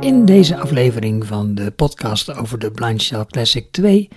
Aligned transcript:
In 0.00 0.24
deze 0.24 0.56
aflevering 0.56 1.26
van 1.26 1.54
de 1.54 1.70
podcast 1.70 2.34
over 2.34 2.58
de 2.58 2.70
Blind 2.70 3.02
Shell 3.02 3.24
Classic 3.24 3.72
2 3.72 4.08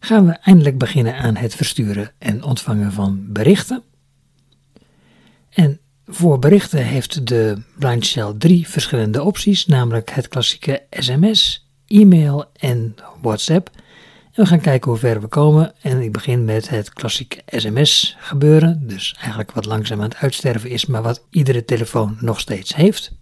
gaan 0.00 0.26
we 0.26 0.32
eindelijk 0.32 0.78
beginnen 0.78 1.14
aan 1.14 1.36
het 1.36 1.54
versturen 1.54 2.12
en 2.18 2.42
ontvangen 2.42 2.92
van 2.92 3.26
berichten. 3.28 3.82
En 5.50 5.80
voor 6.06 6.38
berichten 6.38 6.84
heeft 6.84 7.26
de 7.26 7.62
Blind 7.78 8.06
Shell 8.06 8.34
drie 8.38 8.68
verschillende 8.68 9.22
opties, 9.22 9.66
namelijk 9.66 10.10
het 10.10 10.28
klassieke 10.28 10.82
sms, 10.90 11.68
e-mail 11.86 12.44
en 12.56 12.94
WhatsApp. 13.22 13.70
En 14.32 14.42
we 14.42 14.46
gaan 14.46 14.60
kijken 14.60 14.90
hoe 14.90 15.00
ver 15.00 15.20
we 15.20 15.26
komen. 15.26 15.72
En 15.82 16.00
ik 16.00 16.12
begin 16.12 16.44
met 16.44 16.68
het 16.68 16.92
klassieke 16.92 17.42
sms 17.46 18.16
gebeuren, 18.18 18.86
dus 18.86 19.14
eigenlijk 19.18 19.52
wat 19.52 19.64
langzaam 19.64 19.98
aan 19.98 20.08
het 20.08 20.16
uitsterven 20.16 20.70
is, 20.70 20.86
maar 20.86 21.02
wat 21.02 21.26
iedere 21.30 21.64
telefoon 21.64 22.16
nog 22.20 22.40
steeds 22.40 22.74
heeft. 22.74 23.18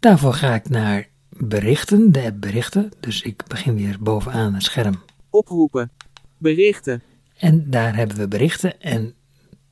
Daarvoor 0.00 0.34
ga 0.34 0.54
ik 0.54 0.68
naar 0.68 1.10
berichten, 1.36 2.12
de 2.12 2.22
app 2.22 2.40
berichten. 2.40 2.90
Dus 3.00 3.22
ik 3.22 3.46
begin 3.46 3.74
weer 3.74 3.96
bovenaan 4.00 4.54
het 4.54 4.62
scherm. 4.62 5.02
Oproepen. 5.30 5.90
Berichten. 6.38 7.02
En 7.36 7.70
daar 7.70 7.96
hebben 7.96 8.16
we 8.16 8.28
berichten 8.28 8.80
en 8.80 9.14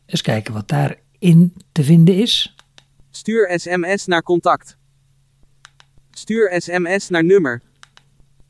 eens 0.07 0.23
kijken 0.23 0.55
wat 0.55 0.69
daarin 0.69 1.55
te 1.73 1.85
vinden 1.85 2.15
is. 2.15 2.55
Stuur 3.11 3.53
sms 3.61 4.07
naar 4.07 4.23
contact. 4.23 4.77
Stuur 6.11 6.55
sms 6.61 7.09
naar 7.09 7.25
nummer. 7.25 7.63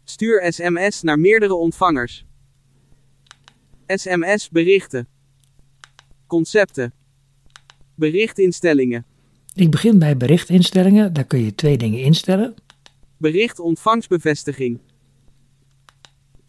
Stuur 0.05 0.53
sms 0.53 1.03
naar 1.03 1.19
meerdere 1.19 1.55
ontvangers. 1.55 2.25
SMS 3.87 4.49
berichten. 4.49 5.09
Concepten. 6.27 6.93
Berichtinstellingen. 7.95 9.05
Ik 9.55 9.71
begin 9.71 9.99
bij 9.99 10.17
berichtinstellingen, 10.17 11.13
daar 11.13 11.25
kun 11.25 11.45
je 11.45 11.55
twee 11.55 11.79
dingen 11.79 12.01
instellen. 12.01 12.55
Bericht 13.21 13.59
ontvangstbevestiging. 13.59 14.81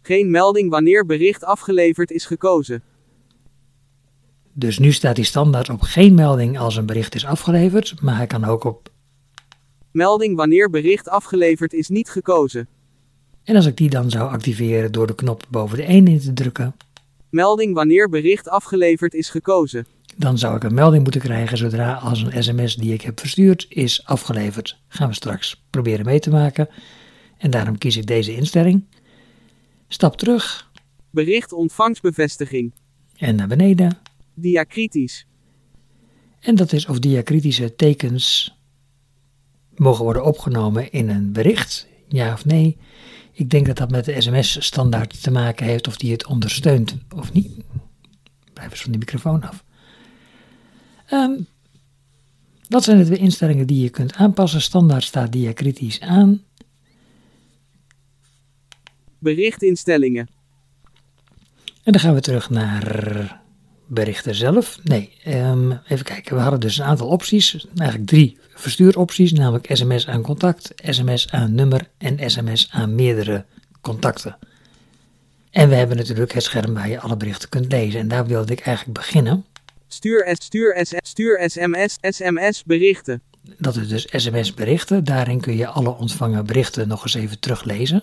Geen 0.02 0.30
melding 0.30 0.70
wanneer 0.70 1.06
bericht 1.06 1.44
afgeleverd 1.44 2.10
is 2.10 2.24
gekozen. 2.24 2.82
Dus 4.52 4.78
nu 4.78 4.92
staat 4.92 5.16
hij 5.16 5.24
standaard 5.24 5.70
op 5.70 5.80
geen 5.80 6.14
melding 6.14 6.58
als 6.58 6.76
een 6.76 6.86
bericht 6.86 7.14
is 7.14 7.24
afgeleverd, 7.24 8.00
maar 8.02 8.16
hij 8.16 8.26
kan 8.26 8.44
ook 8.44 8.64
op. 8.64 8.90
Melding 9.90 10.36
wanneer 10.36 10.70
bericht 10.70 11.08
afgeleverd 11.08 11.72
is 11.72 11.88
niet 11.88 12.10
gekozen. 12.10 12.68
En 13.44 13.56
als 13.56 13.66
ik 13.66 13.76
die 13.76 13.90
dan 13.90 14.10
zou 14.10 14.30
activeren 14.30 14.92
door 14.92 15.06
de 15.06 15.14
knop 15.14 15.44
boven 15.50 15.76
de 15.76 15.84
1 15.84 16.06
in 16.06 16.20
te 16.20 16.32
drukken, 16.32 16.76
Melding 17.30 17.74
wanneer 17.74 18.08
bericht 18.08 18.48
afgeleverd 18.48 19.14
is 19.14 19.30
gekozen. 19.30 19.86
Dan 20.16 20.38
zou 20.38 20.56
ik 20.56 20.62
een 20.62 20.74
melding 20.74 21.02
moeten 21.02 21.20
krijgen 21.20 21.56
zodra 21.58 21.92
als 21.92 22.22
een 22.22 22.42
sms 22.42 22.76
die 22.76 22.92
ik 22.92 23.02
heb 23.02 23.20
verstuurd 23.20 23.66
is 23.68 24.04
afgeleverd. 24.04 24.78
Gaan 24.88 25.08
we 25.08 25.14
straks 25.14 25.64
proberen 25.70 26.04
mee 26.04 26.20
te 26.20 26.30
maken. 26.30 26.68
En 27.38 27.50
daarom 27.50 27.78
kies 27.78 27.96
ik 27.96 28.06
deze 28.06 28.34
instelling. 28.34 28.84
Stap 29.88 30.16
terug 30.16 30.70
Bericht 31.10 31.52
ontvangstbevestiging. 31.52 32.74
en 33.16 33.34
naar 33.34 33.48
beneden. 33.48 33.98
Diacritisch. 34.34 35.26
En 36.40 36.54
dat 36.54 36.72
is 36.72 36.86
of 36.86 36.98
diacritische 36.98 37.74
tekens 37.74 38.56
mogen 39.74 40.04
worden 40.04 40.24
opgenomen 40.24 40.90
in 40.90 41.08
een 41.08 41.32
bericht, 41.32 41.86
ja 42.08 42.32
of 42.32 42.44
nee. 42.44 42.76
Ik 43.32 43.50
denk 43.50 43.66
dat 43.66 43.76
dat 43.76 43.90
met 43.90 44.04
de 44.04 44.20
sms-standaard 44.20 45.22
te 45.22 45.30
maken 45.30 45.66
heeft 45.66 45.86
of 45.86 45.96
die 45.96 46.12
het 46.12 46.26
ondersteunt 46.26 46.96
of 47.16 47.32
niet. 47.32 47.50
Blijf 48.52 48.70
eens 48.70 48.80
van 48.82 48.90
die 48.90 49.00
microfoon 49.00 49.42
af. 49.42 49.64
Ehm, 51.12 51.32
dat 52.68 52.84
zijn 52.84 52.98
de 52.98 53.04
twee 53.04 53.18
instellingen 53.18 53.66
die 53.66 53.82
je 53.82 53.90
kunt 53.90 54.14
aanpassen. 54.14 54.62
Standaard 54.62 55.04
staat 55.04 55.32
diacritisch 55.32 56.00
aan. 56.00 56.42
Berichtinstellingen. 59.18 60.28
En 61.82 61.92
dan 61.92 62.00
gaan 62.00 62.14
we 62.14 62.20
terug 62.20 62.50
naar 62.50 63.40
berichten 63.86 64.34
zelf. 64.34 64.78
Nee, 64.84 65.12
ehm, 65.24 65.72
even 65.88 66.04
kijken. 66.04 66.36
We 66.36 66.42
hadden 66.42 66.60
dus 66.60 66.78
een 66.78 66.84
aantal 66.84 67.08
opties. 67.08 67.66
Eigenlijk 67.76 68.08
drie 68.08 68.38
verstuuropties, 68.54 69.32
namelijk 69.32 69.68
sms 69.76 70.08
aan 70.08 70.22
contact, 70.22 70.72
sms 70.76 71.30
aan 71.30 71.54
nummer 71.54 71.88
en 71.98 72.30
sms 72.30 72.68
aan 72.70 72.94
meerdere 72.94 73.44
contacten. 73.80 74.38
En 75.50 75.68
we 75.68 75.74
hebben 75.74 75.96
natuurlijk 75.96 76.32
het 76.32 76.42
scherm 76.42 76.74
waar 76.74 76.88
je 76.88 77.00
alle 77.00 77.16
berichten 77.16 77.48
kunt 77.48 77.72
lezen. 77.72 78.00
En 78.00 78.08
daar 78.08 78.26
wilde 78.26 78.52
ik 78.52 78.60
eigenlijk 78.60 78.98
beginnen. 78.98 79.44
Stuur, 79.92 80.28
stuur, 80.32 80.86
stuur 81.04 81.50
sms, 81.50 81.98
sms 82.00 82.64
berichten. 82.64 83.22
Dat 83.58 83.76
is 83.76 83.88
dus 83.88 84.06
sms 84.10 84.54
berichten. 84.54 85.04
Daarin 85.04 85.40
kun 85.40 85.56
je 85.56 85.66
alle 85.66 85.96
ontvangen 85.96 86.46
berichten 86.46 86.88
nog 86.88 87.02
eens 87.02 87.14
even 87.14 87.40
teruglezen. 87.40 88.02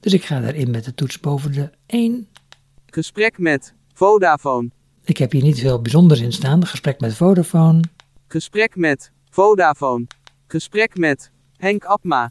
Dus 0.00 0.12
ik 0.12 0.24
ga 0.24 0.40
daarin 0.40 0.70
met 0.70 0.84
de 0.84 0.94
toets 0.94 1.20
boven 1.20 1.52
de 1.52 1.70
1. 1.86 2.28
Gesprek 2.86 3.38
met 3.38 3.74
Vodafone. 3.92 4.70
Ik 5.04 5.16
heb 5.16 5.32
hier 5.32 5.42
niet 5.42 5.60
veel 5.60 5.82
bijzonders 5.82 6.20
in 6.20 6.32
staan. 6.32 6.66
Gesprek 6.66 7.00
met 7.00 7.14
Vodafone. 7.14 7.82
Gesprek 8.26 8.76
met 8.76 9.12
Vodafone. 9.30 10.06
Gesprek 10.46 10.96
met 10.96 11.30
Henk 11.56 11.84
Abma. 11.84 12.30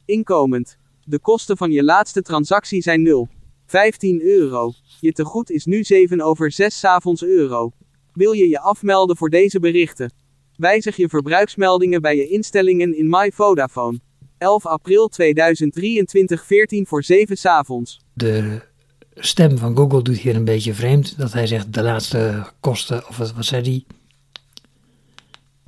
Inkomend. 0.04 0.76
De 1.04 1.18
kosten 1.18 1.56
van 1.56 1.70
je 1.70 1.84
laatste 1.84 2.22
transactie 2.22 2.82
zijn 2.82 3.02
0. 3.02 3.28
15 3.66 4.22
euro. 4.22 4.72
Je 5.00 5.12
tegoed 5.12 5.50
is 5.50 5.64
nu 5.64 5.84
7 5.84 6.20
over 6.20 6.52
6 6.52 6.78
's 6.78 6.84
avonds 6.84 7.24
euro. 7.24 7.70
Wil 8.12 8.32
je 8.32 8.48
je 8.48 8.60
afmelden 8.60 9.16
voor 9.16 9.30
deze 9.30 9.60
berichten? 9.60 10.12
Wijzig 10.56 10.96
je 10.96 11.08
verbruiksmeldingen 11.08 12.02
bij 12.02 12.16
je 12.16 12.28
instellingen 12.28 12.96
in 12.96 13.08
My 13.08 13.32
Vodafone. 13.34 14.00
11 14.38 14.66
april 14.66 15.08
2023 15.08 16.44
14 16.44 16.86
voor 16.86 17.02
7 17.02 17.36
's 17.36 17.44
avonds. 17.44 18.00
De 18.14 18.70
stem 19.14 19.58
van 19.58 19.76
Google 19.76 20.02
doet 20.02 20.18
hier 20.18 20.36
een 20.36 20.44
beetje 20.44 20.74
vreemd. 20.74 21.18
Dat 21.18 21.32
hij 21.32 21.46
zegt 21.46 21.72
de 21.72 21.82
laatste 21.82 22.46
kosten, 22.60 23.08
of 23.08 23.16
wat, 23.16 23.32
wat 23.32 23.44
zei 23.44 23.62
die? 23.62 23.86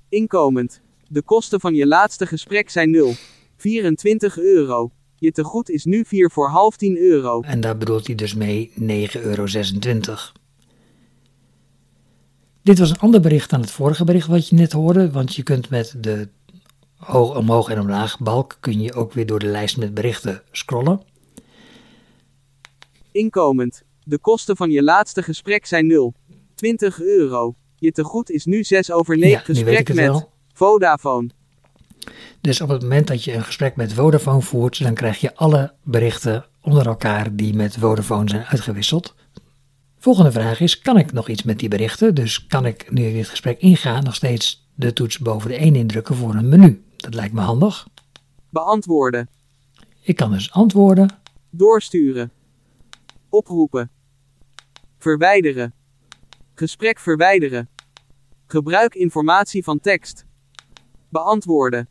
Inkomend. 0.09 0.81
De 1.09 1.23
kosten 1.23 1.61
van 1.61 1.75
je 1.75 1.87
laatste 1.87 2.27
gesprek 2.27 2.71
zijn 2.71 2.91
0. 2.91 3.15
24 3.57 4.39
euro. 4.39 4.91
Je 5.17 5.33
tegoed 5.33 5.71
is 5.71 5.85
nu 5.85 6.05
4 6.05 6.31
voor 6.31 6.49
half 6.49 6.77
10 6.77 6.97
euro. 6.97 7.41
En 7.41 7.61
daar 7.61 7.77
bedoelt 7.77 8.07
hij 8.07 8.15
dus 8.15 8.35
mee 8.35 8.73
9,26 8.81 8.85
euro. 9.23 9.47
Dit 12.63 12.79
was 12.79 12.91
een 12.91 12.99
ander 12.99 13.21
bericht 13.21 13.51
dan 13.51 13.61
het 13.61 13.71
vorige 13.71 14.05
bericht 14.05 14.27
wat 14.27 14.49
je 14.49 14.57
net 14.57 14.73
hoorde, 14.73 15.11
want 15.11 15.35
je 15.35 15.43
kunt 15.43 15.71
met 15.71 15.95
de 15.99 16.29
hoog, 16.97 17.37
omhoog 17.37 17.69
en 17.69 17.81
omlaag 17.81 18.19
balk 18.19 18.57
kun 18.61 18.81
je 18.81 18.95
ook 18.95 19.13
weer 19.13 19.27
door 19.27 19.39
de 19.39 19.47
lijst 19.47 19.77
met 19.77 19.95
berichten 19.95 20.43
scrollen. 20.51 21.01
Inkomend. 23.15 23.83
De 24.03 24.19
kosten 24.19 24.57
van 24.57 24.71
je 24.71 24.83
laatste 24.83 25.23
gesprek 25.23 25.67
zijn 25.67 25.87
0. 25.87 26.15
20 26.55 27.01
euro. 27.01 27.55
Je 27.77 27.93
tegoed 27.93 28.31
is 28.31 28.45
nu 28.45 28.65
6 28.65 28.93
over 28.93 29.17
9 29.17 29.31
Ja, 29.31 29.39
gesprek 29.39 29.89
met 29.89 29.97
wel. 29.97 30.31
Vodafone. 30.53 31.31
Dus 32.41 32.61
op 32.61 32.69
het 32.69 32.83
moment 32.83 33.07
dat 33.07 33.25
je 33.25 33.33
een 33.35 33.45
gesprek 33.45 33.77
met 33.77 33.93
Vodafone 33.93 34.41
voert, 34.41 34.83
dan 34.83 34.95
krijg 34.95 35.21
je 35.21 35.35
alle 35.35 35.73
berichten 35.83 36.47
onder 36.61 36.87
elkaar 36.87 37.37
die 37.37 37.55
met 37.55 37.77
Vodafone 37.79 38.29
zijn 38.29 38.45
uitgewisseld. 38.45 39.15
Volgende 39.99 40.33
vraag 40.33 40.61
is, 40.61 40.79
kan 40.79 40.99
ik 40.99 41.13
nog 41.13 41.29
iets 41.29 41.43
met 41.43 41.59
die 41.59 41.69
berichten? 41.69 42.15
Dus 42.15 42.47
kan 42.47 42.67
ik, 42.67 42.91
nu 42.91 43.05
ik 43.05 43.15
dit 43.15 43.29
gesprek 43.29 43.61
inga, 43.61 44.01
nog 44.01 44.15
steeds 44.15 44.69
de 44.75 44.93
toets 44.93 45.19
boven 45.19 45.51
de 45.51 45.57
1 45.57 45.77
indrukken 45.77 46.15
voor 46.15 46.35
een 46.35 46.49
menu? 46.49 46.85
Dat 46.97 47.15
lijkt 47.15 47.35
me 47.35 47.41
handig. 47.41 47.87
Beantwoorden. 48.51 49.29
Ik 50.01 50.17
kan 50.17 50.31
dus 50.31 50.53
antwoorden. 50.53 51.09
Doorsturen. 51.51 52.31
Oproepen. 53.35 53.91
Verwijderen. 54.99 55.75
Gesprek 56.55 56.99
verwijderen. 56.99 57.69
Gebruik 58.47 58.95
informatie 58.95 59.65
van 59.65 59.81
tekst. 59.81 60.25
Beantwoorden. 61.09 61.89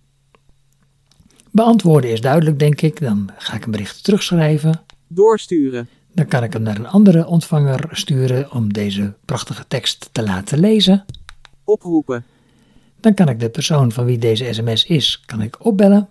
Beantwoorden 1.51 2.11
is 2.11 2.21
duidelijk, 2.21 2.59
denk 2.59 2.81
ik. 2.81 2.99
Dan 2.99 3.29
ga 3.37 3.55
ik 3.55 3.65
een 3.65 3.71
bericht 3.71 4.03
terugschrijven. 4.03 4.81
Doorsturen. 5.07 5.87
Dan 6.13 6.27
kan 6.27 6.43
ik 6.43 6.53
hem 6.53 6.61
naar 6.61 6.75
een 6.75 6.87
andere 6.87 7.25
ontvanger 7.25 7.89
sturen 7.91 8.51
om 8.51 8.73
deze 8.73 9.13
prachtige 9.25 9.67
tekst 9.67 10.09
te 10.11 10.23
laten 10.23 10.59
lezen. 10.59 11.05
Oproepen. 11.63 12.25
Dan 12.99 13.13
kan 13.13 13.29
ik 13.29 13.39
de 13.39 13.49
persoon 13.49 13.91
van 13.91 14.05
wie 14.05 14.17
deze 14.17 14.53
sms 14.53 14.85
is, 14.85 15.23
kan 15.25 15.41
ik 15.41 15.65
opbellen. 15.65 16.09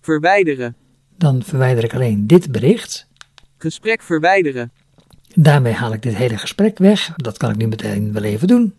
Verwijderen. 0.00 0.76
Dan 1.16 1.42
verwijder 1.42 1.84
ik 1.84 1.94
alleen 1.94 2.26
dit 2.26 2.52
bericht. 2.52 3.08
Gesprek 3.56 4.02
verwijderen. 4.02 4.72
Daarmee 5.34 5.72
haal 5.72 5.92
ik 5.92 6.02
dit 6.02 6.14
hele 6.14 6.38
gesprek 6.38 6.78
weg. 6.78 7.12
Dat 7.16 7.36
kan 7.36 7.50
ik 7.50 7.56
nu 7.56 7.66
meteen 7.66 8.12
wel 8.12 8.22
even 8.22 8.48
doen. 8.48 8.74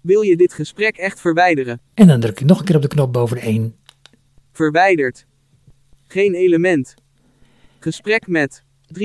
Wil 0.00 0.20
je 0.20 0.36
dit 0.36 0.52
gesprek 0.52 0.96
echt 0.96 1.20
verwijderen? 1.20 1.80
En 1.94 2.06
dan 2.06 2.20
druk 2.20 2.40
ik 2.40 2.46
nog 2.46 2.58
een 2.58 2.64
keer 2.64 2.76
op 2.76 2.82
de 2.82 2.88
knop 2.88 3.12
boven 3.12 3.36
de 3.36 3.42
1. 3.42 3.74
Verwijderd. 4.52 5.26
Geen 6.06 6.34
element. 6.34 6.94
Gesprek 7.78 8.26
met 8.26 8.62
310000505. 8.62 8.98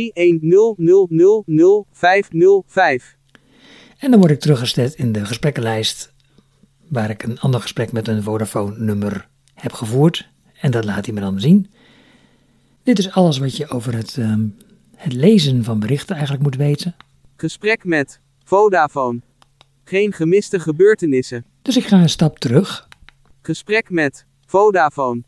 En 3.97 4.11
dan 4.11 4.19
word 4.19 4.31
ik 4.31 4.39
teruggezet 4.39 4.93
in 4.93 5.11
de 5.11 5.25
gesprekkenlijst 5.25 6.13
waar 6.87 7.09
ik 7.09 7.23
een 7.23 7.39
ander 7.39 7.61
gesprek 7.61 7.91
met 7.91 8.07
een 8.07 8.23
Vodafone-nummer 8.23 9.27
heb 9.53 9.73
gevoerd. 9.73 10.29
En 10.61 10.71
dat 10.71 10.85
laat 10.85 11.05
hij 11.05 11.13
me 11.13 11.19
dan 11.19 11.39
zien. 11.39 11.71
Dit 12.83 12.99
is 12.99 13.11
alles 13.11 13.37
wat 13.37 13.57
je 13.57 13.67
over 13.67 13.95
het, 13.95 14.17
ehm, 14.17 14.45
het 15.01 15.13
lezen 15.13 15.63
van 15.63 15.79
berichten 15.79 16.15
eigenlijk 16.15 16.43
moet 16.43 16.55
weten. 16.55 16.95
Gesprek 17.35 17.83
met 17.83 18.19
Vodafone. 18.43 19.21
Geen 19.83 20.13
gemiste 20.13 20.59
gebeurtenissen. 20.59 21.45
Dus 21.61 21.77
ik 21.77 21.85
ga 21.85 22.01
een 22.01 22.09
stap 22.09 22.39
terug. 22.39 22.87
Gesprek 23.41 23.89
met 23.89 24.25
Vodafone. 24.45 25.23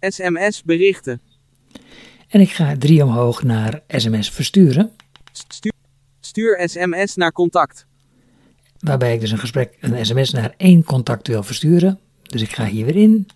SMS 0.00 0.62
berichten. 0.62 1.20
En 2.28 2.40
ik 2.40 2.50
ga 2.50 2.76
drie 2.78 3.04
omhoog 3.04 3.42
naar 3.42 3.82
sms 3.88 4.30
versturen. 4.30 4.90
Stuur, 5.32 5.72
stuur 6.20 6.68
SMS 6.68 7.14
naar 7.14 7.32
contact. 7.32 7.86
Waarbij 8.78 9.14
ik 9.14 9.20
dus 9.20 9.30
een 9.30 9.38
gesprek, 9.38 9.76
een 9.80 10.06
sms 10.06 10.30
naar 10.30 10.54
één 10.56 10.84
contact 10.84 11.28
wil 11.28 11.42
versturen. 11.42 11.98
Dus 12.22 12.42
ik 12.42 12.52
ga 12.52 12.64
hier 12.64 12.84
weer 12.84 12.96
in. 12.96 13.26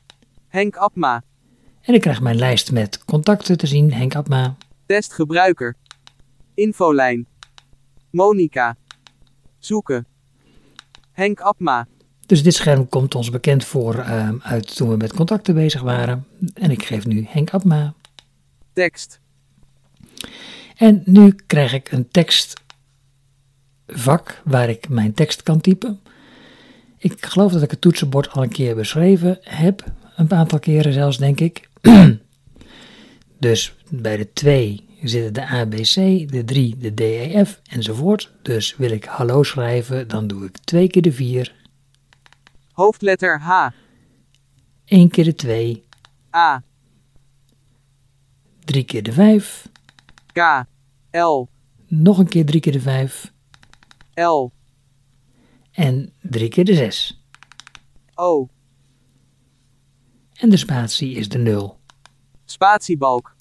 Henk 0.49 0.77
Abma. 0.77 1.23
En 1.81 1.95
ik 1.95 2.01
krijg 2.01 2.21
mijn 2.21 2.37
lijst 2.37 2.73
met 2.73 3.05
contacten 3.05 3.59
te 3.59 3.67
zien. 3.67 3.93
Henk 3.93 4.15
Abma. 4.15 4.57
Test 4.87 5.13
gebruiker. 5.13 5.77
Infolijn. 6.55 7.27
Monica. 8.11 8.77
Zoeken. 9.59 10.07
Henk 11.13 11.41
Abma. 11.41 11.87
Dus 12.27 12.43
dit 12.43 12.55
scherm 12.55 12.89
komt 12.89 13.15
ons 13.15 13.31
bekend 13.31 13.65
voor 13.65 13.95
ehm, 13.95 14.37
uit 14.43 14.77
toen 14.77 14.89
we 14.89 14.97
met 14.97 15.13
contacten 15.13 15.55
bezig 15.55 15.81
waren. 15.81 16.27
En 16.55 16.71
ik 16.71 16.85
geef 16.85 17.07
nu 17.07 17.25
Henk 17.29 17.51
Abma. 17.51 17.95
Tekst. 18.73 19.21
En 20.77 21.03
nu 21.05 21.35
krijg 21.47 21.73
ik 21.73 21.93
een 21.93 22.09
tekstvak 22.09 22.63
waar 24.45 24.69
ik 24.69 24.89
mijn 24.89 25.15
tekst 25.15 25.43
kan 25.43 25.61
typen. 25.61 26.01
Ik 26.99 27.27
geloof 27.27 27.53
dat 27.53 27.63
ik 27.63 27.71
het 27.71 27.81
toetsenbord 27.81 28.31
al 28.31 28.43
een 28.43 28.49
keer 28.49 28.75
beschreven 28.75 29.39
heb. 29.41 29.85
Een 30.17 30.31
aantal 30.33 30.59
keren 30.59 30.93
zelfs, 30.93 31.19
denk 31.19 31.41
ik. 31.41 31.69
dus 33.39 33.75
bij 33.91 34.17
de 34.17 34.33
2 34.33 34.85
zitten 35.03 35.33
de 35.33 35.49
A, 35.49 35.67
B, 35.67 35.75
C, 35.75 35.95
de 36.31 36.43
3 36.45 36.77
de 36.77 36.95
D, 36.95 37.01
E, 37.01 37.45
F 37.45 37.61
enzovoort. 37.71 38.33
Dus 38.43 38.77
wil 38.77 38.91
ik 38.91 39.05
hallo 39.05 39.43
schrijven, 39.43 40.09
dan 40.09 40.27
doe 40.27 40.45
ik 40.45 40.59
twee 40.59 40.89
keer 40.89 41.03
de 41.03 41.13
4, 41.13 41.55
Hoofdletter 42.73 43.41
H. 43.41 43.69
één 44.85 45.11
keer 45.11 45.25
de 45.25 45.35
2, 45.35 45.85
A. 46.35 46.63
drie 48.65 48.85
keer 48.85 49.03
de 49.03 49.13
5, 49.13 49.69
K. 50.33 50.65
L. 51.11 51.49
nog 51.87 52.19
een 52.19 52.29
keer 52.29 52.45
drie 52.45 52.61
keer 52.61 52.73
de 52.73 52.81
5 52.81 53.33
L. 54.15 54.51
en 55.73 56.13
drie 56.23 56.49
keer 56.49 56.65
de 56.65 56.75
6. 56.75 57.21
O. 58.15 58.49
En 60.33 60.51
de 60.51 60.57
spatie 60.57 61.15
is 61.15 61.29
de 61.29 61.39
0. 61.39 61.76
Spatiebalk. 62.49 63.35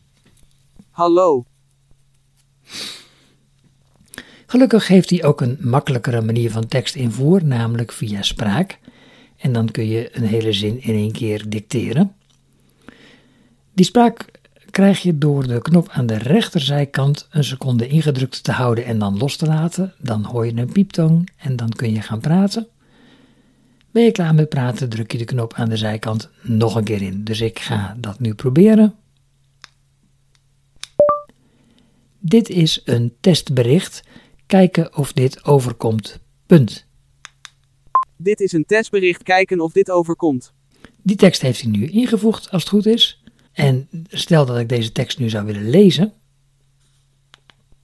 Hallo. 0.90 1.46
Gelukkig 4.46 4.88
heeft 4.88 5.10
hij 5.10 5.24
ook 5.24 5.42
een 5.42 5.58
makkelijkere 5.60 6.22
manier 6.22 6.52
van 6.52 6.68
tekst 6.68 6.96
invoer, 6.96 7.46
namelijk 7.46 7.92
via 7.92 8.22
spraak. 8.22 8.80
En 9.38 9.54
dan 9.54 9.72
kun 9.72 9.88
je 9.88 10.18
een 10.18 10.24
hele 10.24 10.54
zin 10.54 10.82
in 10.82 10.94
één 10.94 11.12
keer 11.12 11.50
dicteren. 11.50 12.16
Die 13.74 13.86
spraak 13.86 14.26
krijg 14.72 15.02
je 15.02 15.18
door 15.18 15.48
de 15.48 15.62
knop 15.62 15.90
aan 15.90 16.06
de 16.06 16.18
rechterzijkant 16.18 17.28
een 17.30 17.44
seconde 17.44 17.88
ingedrukt 17.88 18.44
te 18.44 18.52
houden 18.52 18.86
en 18.86 19.00
dan 19.00 19.18
los 19.18 19.36
te 19.36 19.46
laten. 19.46 19.94
Dan 19.98 20.24
hoor 20.24 20.46
je 20.46 20.56
een 20.56 20.72
pieptoon 20.72 21.28
en 21.38 21.56
dan 21.56 21.70
kun 21.70 21.94
je 21.94 22.02
gaan 22.02 22.20
praten. 22.20 22.68
Ben 23.96 24.04
je 24.04 24.12
klaar 24.12 24.36
met 24.36 24.50
praten, 24.50 24.90
druk 24.90 25.12
je 25.12 25.18
de 25.18 25.26
knop 25.26 25.54
aan 25.54 25.70
de 25.70 25.78
zijkant 25.78 26.30
nog 26.42 26.76
een 26.76 26.84
keer 26.84 27.02
in. 27.02 27.24
Dus 27.24 27.42
ik 27.42 27.60
ga 27.60 27.96
dat 28.00 28.20
nu 28.20 28.34
proberen. 28.34 28.96
Dit 32.20 32.50
is 32.50 32.82
een 32.86 33.16
testbericht. 33.20 34.04
Kijken 34.46 34.96
of 34.96 35.14
dit 35.14 35.46
overkomt. 35.46 36.20
Punt. 36.46 36.86
Dit 38.18 38.40
is 38.40 38.52
een 38.52 38.66
testbericht 38.66 39.24
kijken 39.24 39.60
of 39.60 39.72
dit 39.72 39.92
overkomt. 39.92 40.54
Die 41.02 41.16
tekst 41.16 41.42
heeft 41.42 41.62
hij 41.62 41.72
nu 41.72 41.88
ingevoegd 41.88 42.52
als 42.52 42.62
het 42.62 42.72
goed 42.72 42.86
is. 42.86 43.24
En 43.52 43.90
stel 44.08 44.46
dat 44.46 44.58
ik 44.58 44.70
deze 44.70 44.92
tekst 44.92 45.20
nu 45.20 45.30
zou 45.30 45.46
willen 45.46 45.70
lezen. 45.70 46.14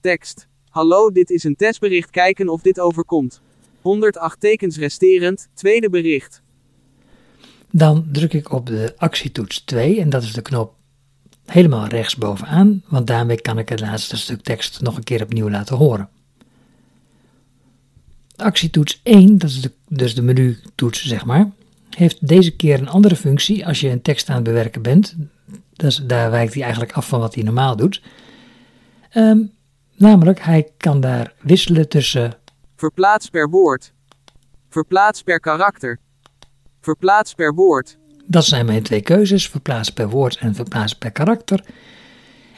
Tekst. 0.00 0.48
Hallo, 0.68 1.10
dit 1.10 1.30
is 1.30 1.44
een 1.44 1.56
testbericht 1.56 2.10
kijken 2.10 2.48
of 2.48 2.62
dit 2.62 2.80
overkomt. 2.80 3.42
108 3.82 4.40
tekens 4.40 4.76
resterend, 4.76 5.48
tweede 5.54 5.90
bericht. 5.90 6.42
Dan 7.70 8.06
druk 8.12 8.32
ik 8.32 8.52
op 8.52 8.66
de 8.66 8.94
actietoets 8.96 9.64
2 9.64 10.00
en 10.00 10.10
dat 10.10 10.22
is 10.22 10.32
de 10.32 10.42
knop 10.42 10.74
helemaal 11.46 11.86
rechts 11.86 12.16
bovenaan, 12.16 12.82
want 12.88 13.06
daarmee 13.06 13.40
kan 13.40 13.58
ik 13.58 13.68
het 13.68 13.80
laatste 13.80 14.16
stuk 14.16 14.42
tekst 14.42 14.80
nog 14.80 14.96
een 14.96 15.04
keer 15.04 15.22
opnieuw 15.22 15.50
laten 15.50 15.76
horen. 15.76 16.08
Actietoets 18.36 19.00
1, 19.02 19.38
dat 19.38 19.50
is 19.50 19.60
de, 19.60 19.70
dus 19.88 20.14
de 20.14 20.22
menutoets 20.22 21.04
zeg 21.04 21.24
maar, 21.24 21.50
heeft 21.90 22.28
deze 22.28 22.56
keer 22.56 22.78
een 22.78 22.88
andere 22.88 23.16
functie 23.16 23.66
als 23.66 23.80
je 23.80 23.88
een 23.88 24.02
tekst 24.02 24.28
aan 24.28 24.34
het 24.34 24.44
bewerken 24.44 24.82
bent. 24.82 25.16
Dus 25.72 25.96
daar 25.96 26.30
wijkt 26.30 26.54
hij 26.54 26.62
eigenlijk 26.62 26.92
af 26.92 27.08
van 27.08 27.20
wat 27.20 27.34
hij 27.34 27.44
normaal 27.44 27.76
doet. 27.76 28.02
Ehm, 29.10 29.38
namelijk, 29.96 30.40
hij 30.40 30.68
kan 30.76 31.00
daar 31.00 31.32
wisselen 31.40 31.88
tussen 31.88 32.36
Verplaats 32.82 33.28
per 33.28 33.50
woord. 33.50 33.92
Verplaats 34.68 35.22
per 35.22 35.40
karakter. 35.40 35.98
Verplaats 36.80 37.34
per 37.34 37.54
woord. 37.54 37.98
Dat 38.26 38.44
zijn 38.44 38.66
mijn 38.66 38.82
twee 38.82 39.00
keuzes, 39.00 39.48
verplaats 39.48 39.92
per 39.92 40.08
woord 40.08 40.36
en 40.36 40.54
verplaats 40.54 40.94
per 40.94 41.10
karakter. 41.10 41.64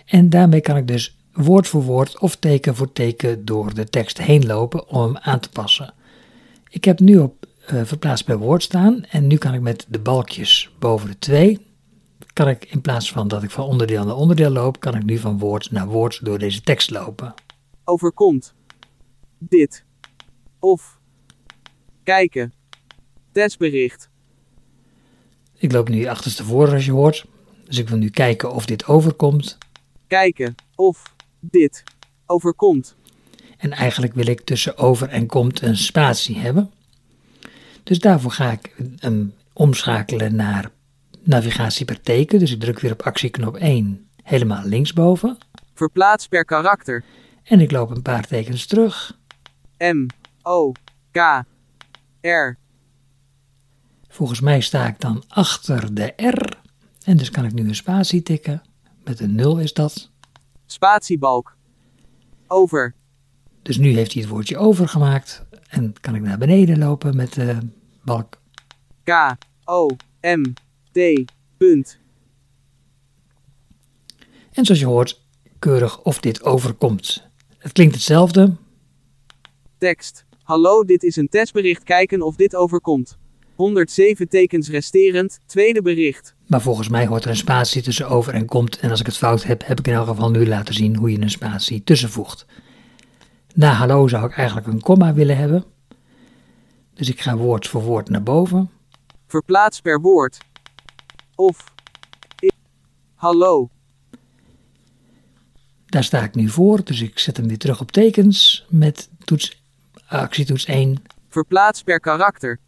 En 0.04 0.30
daarmee 0.30 0.60
kan 0.60 0.76
ik 0.76 0.86
dus 0.86 1.18
woord 1.32 1.68
voor 1.68 1.82
woord 1.82 2.18
of 2.18 2.36
teken 2.36 2.74
voor 2.74 2.92
teken 2.92 3.44
door 3.44 3.74
de 3.74 3.84
tekst 3.84 4.18
heen 4.18 4.46
lopen 4.46 4.88
om 4.88 5.02
hem 5.02 5.16
aan 5.16 5.40
te 5.40 5.48
passen. 5.48 5.94
Ik 6.68 6.84
heb 6.84 7.00
nu 7.00 7.18
op 7.18 7.46
uh, 7.72 7.84
verplaats 7.84 8.22
per 8.22 8.38
woord 8.38 8.62
staan 8.62 9.04
en 9.04 9.26
nu 9.26 9.36
kan 9.36 9.54
ik 9.54 9.60
met 9.60 9.86
de 9.88 9.98
balkjes 9.98 10.74
boven 10.78 11.08
de 11.08 11.18
twee, 11.18 11.66
kan 12.32 12.48
ik 12.48 12.64
in 12.64 12.80
plaats 12.80 13.12
van 13.12 13.28
dat 13.28 13.42
ik 13.42 13.50
van 13.50 13.64
onderdeel 13.64 14.04
naar 14.04 14.16
onderdeel 14.16 14.50
loop, 14.50 14.80
kan 14.80 14.94
ik 14.94 15.04
nu 15.04 15.18
van 15.18 15.38
woord 15.38 15.70
naar 15.70 15.86
woord 15.86 16.24
door 16.24 16.38
deze 16.38 16.60
tekst 16.60 16.90
lopen. 16.90 17.34
Overkomt. 17.84 18.54
Dit. 19.38 19.84
Of. 20.64 20.98
Kijken. 22.02 22.52
Testbericht. 23.32 24.08
Ik 25.58 25.72
loop 25.72 25.88
nu 25.88 26.06
achterstevoren 26.06 26.74
als 26.74 26.84
je 26.84 26.92
hoort, 26.92 27.26
dus 27.64 27.78
ik 27.78 27.88
wil 27.88 27.98
nu 27.98 28.10
kijken 28.10 28.52
of 28.52 28.66
dit 28.66 28.86
overkomt. 28.86 29.58
Kijken. 30.06 30.54
Of. 30.74 31.14
Dit. 31.40 31.82
Overkomt. 32.26 32.96
En 33.56 33.72
eigenlijk 33.72 34.14
wil 34.14 34.26
ik 34.26 34.40
tussen 34.40 34.76
over 34.76 35.08
en 35.08 35.26
komt 35.26 35.62
een 35.62 35.76
spatie 35.76 36.38
hebben. 36.38 36.70
Dus 37.82 37.98
daarvoor 37.98 38.30
ga 38.30 38.50
ik 38.52 38.74
hem 38.98 39.34
omschakelen 39.52 40.34
naar 40.34 40.70
navigatie 41.22 41.84
per 41.84 42.00
teken. 42.00 42.38
Dus 42.38 42.52
ik 42.52 42.60
druk 42.60 42.80
weer 42.80 42.92
op 42.92 43.02
actieknop 43.02 43.56
1 43.56 44.08
helemaal 44.22 44.64
linksboven. 44.64 45.38
Verplaats 45.74 46.28
per 46.28 46.44
karakter. 46.44 47.04
En 47.42 47.60
ik 47.60 47.70
loop 47.70 47.90
een 47.90 48.02
paar 48.02 48.26
tekens 48.26 48.66
terug. 48.66 49.18
M. 49.78 50.06
O. 50.46 50.72
K. 51.10 51.44
R. 52.20 52.56
Volgens 54.08 54.40
mij 54.40 54.60
sta 54.60 54.86
ik 54.86 55.00
dan 55.00 55.24
achter 55.28 55.94
de 55.94 56.12
R. 56.16 56.56
En 57.04 57.16
dus 57.16 57.30
kan 57.30 57.44
ik 57.44 57.52
nu 57.52 57.68
een 57.68 57.74
spatie 57.74 58.22
tikken. 58.22 58.62
Met 59.04 59.20
een 59.20 59.34
0 59.34 59.58
is 59.58 59.72
dat. 59.72 60.10
Spatiebalk. 60.66 61.56
Over. 62.46 62.94
Dus 63.62 63.76
nu 63.76 63.92
heeft 63.94 64.12
hij 64.12 64.22
het 64.22 64.30
woordje 64.30 64.56
over 64.56 64.88
gemaakt. 64.88 65.44
En 65.68 65.92
kan 66.00 66.14
ik 66.14 66.22
naar 66.22 66.38
beneden 66.38 66.78
lopen 66.78 67.16
met 67.16 67.32
de 67.32 67.58
balk. 68.02 68.40
K. 69.04 69.36
O. 69.64 69.88
M. 70.20 70.52
T. 70.92 70.98
Punt. 71.56 71.98
En 74.52 74.64
zoals 74.64 74.80
je 74.80 74.86
hoort, 74.86 75.20
keurig 75.58 76.02
of 76.02 76.20
dit 76.20 76.42
overkomt. 76.42 77.28
Het 77.58 77.72
klinkt 77.72 77.94
hetzelfde. 77.94 78.56
Tekst. 79.78 80.24
Hallo, 80.44 80.84
dit 80.84 81.02
is 81.02 81.16
een 81.16 81.28
testbericht 81.28 81.82
kijken 81.82 82.22
of 82.22 82.36
dit 82.36 82.56
overkomt. 82.56 83.18
107 83.54 84.28
tekens 84.28 84.68
resterend, 84.68 85.38
tweede 85.46 85.82
bericht. 85.82 86.34
Maar 86.46 86.60
volgens 86.60 86.88
mij 86.88 87.06
hoort 87.06 87.24
er 87.24 87.30
een 87.30 87.36
spatie 87.36 87.82
tussen 87.82 88.08
over 88.08 88.34
en 88.34 88.46
komt. 88.46 88.78
En 88.78 88.90
als 88.90 89.00
ik 89.00 89.06
het 89.06 89.16
fout 89.16 89.42
heb, 89.44 89.66
heb 89.66 89.78
ik 89.78 89.86
in 89.86 89.92
elk 89.92 90.06
geval 90.06 90.30
nu 90.30 90.46
laten 90.46 90.74
zien 90.74 90.96
hoe 90.96 91.10
je 91.12 91.20
een 91.20 91.30
spatie 91.30 91.84
tussenvoegt. 91.84 92.46
Na 93.54 93.72
hallo 93.72 94.08
zou 94.08 94.26
ik 94.26 94.36
eigenlijk 94.36 94.66
een 94.66 94.80
komma 94.80 95.14
willen 95.14 95.36
hebben. 95.36 95.64
Dus 96.94 97.08
ik 97.08 97.20
ga 97.20 97.36
woord 97.36 97.68
voor 97.68 97.82
woord 97.82 98.08
naar 98.08 98.22
boven. 98.22 98.70
Verplaats 99.26 99.80
per 99.80 100.00
woord. 100.00 100.38
Of. 101.34 101.74
I- 102.42 102.50
Hallo. 103.14 103.68
Daar 105.86 106.04
sta 106.04 106.22
ik 106.22 106.34
nu 106.34 106.48
voor, 106.48 106.84
dus 106.84 107.00
ik 107.00 107.18
zet 107.18 107.36
hem 107.36 107.48
weer 107.48 107.58
terug 107.58 107.80
op 107.80 107.92
tekens 107.92 108.66
met 108.68 109.10
toets, 109.18 109.63
actietoets 110.16 110.64
1. 110.64 111.02
Verplaats 111.28 111.82
per 111.82 112.00
karakter. 112.00 112.58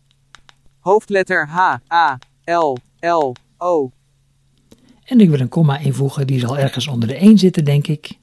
Hoofdletter 0.78 1.48
H, 1.48 1.58
A, 1.92 2.18
L, 2.44 2.76
L, 3.00 3.34
O. 3.58 3.90
En 5.04 5.20
ik 5.20 5.30
wil 5.30 5.40
een 5.40 5.48
komma 5.48 5.78
invoegen, 5.78 6.26
die 6.26 6.40
zal 6.40 6.58
ergens 6.58 6.86
onder 6.86 7.08
de 7.08 7.16
1 7.16 7.38
zitten, 7.38 7.64
denk 7.64 7.86
ik. 7.86 8.18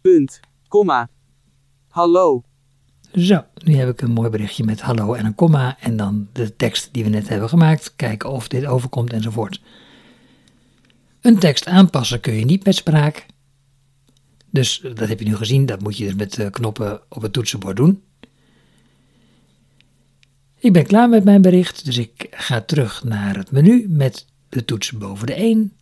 Punt. 0.00 0.40
Komma. 0.68 1.08
Hallo. 1.88 2.42
Zo, 3.14 3.44
nu 3.64 3.76
heb 3.76 3.88
ik 3.88 4.00
een 4.00 4.10
mooi 4.10 4.30
berichtje 4.30 4.64
met 4.64 4.80
hallo 4.80 5.14
en 5.14 5.26
een 5.26 5.34
komma 5.34 5.76
en 5.80 5.96
dan 5.96 6.28
de 6.32 6.56
tekst 6.56 6.88
die 6.92 7.04
we 7.04 7.10
net 7.10 7.28
hebben 7.28 7.48
gemaakt. 7.48 7.96
Kijken 7.96 8.30
of 8.30 8.48
dit 8.48 8.66
overkomt 8.66 9.12
enzovoort. 9.12 9.60
Een 11.20 11.38
tekst 11.38 11.66
aanpassen 11.66 12.20
kun 12.20 12.34
je 12.34 12.44
niet 12.44 12.64
met 12.64 12.74
spraak. 12.74 13.26
Dus 14.50 14.80
dat 14.94 15.08
heb 15.08 15.18
je 15.18 15.24
nu 15.24 15.36
gezien, 15.36 15.66
dat 15.66 15.80
moet 15.80 15.96
je 15.96 16.04
dus 16.04 16.14
met 16.14 16.34
de 16.34 16.50
knoppen 16.50 17.00
op 17.08 17.22
het 17.22 17.32
toetsenbord 17.32 17.76
doen. 17.76 18.02
Ik 20.64 20.72
ben 20.72 20.86
klaar 20.86 21.08
met 21.08 21.24
mijn 21.24 21.42
bericht, 21.42 21.84
dus 21.84 21.98
ik 21.98 22.26
ga 22.30 22.60
terug 22.60 23.04
naar 23.04 23.36
het 23.36 23.50
menu 23.50 23.86
met 23.88 24.26
de 24.48 24.64
toets 24.64 24.92
boven 24.92 25.26
de 25.26 25.34
1. 25.34 25.72